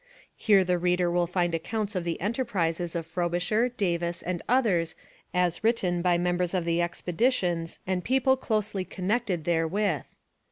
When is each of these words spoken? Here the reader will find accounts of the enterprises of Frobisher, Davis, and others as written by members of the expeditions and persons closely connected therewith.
Here 0.35 0.63
the 0.63 0.79
reader 0.79 1.11
will 1.11 1.27
find 1.27 1.53
accounts 1.53 1.93
of 1.93 2.05
the 2.05 2.19
enterprises 2.19 2.95
of 2.95 3.05
Frobisher, 3.05 3.69
Davis, 3.69 4.23
and 4.23 4.41
others 4.49 4.95
as 5.31 5.63
written 5.63 6.01
by 6.01 6.17
members 6.17 6.55
of 6.55 6.65
the 6.65 6.81
expeditions 6.81 7.79
and 7.85 8.03
persons 8.03 8.39
closely 8.41 8.83
connected 8.83 9.43
therewith. 9.43 10.05